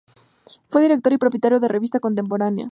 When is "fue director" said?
0.71-1.13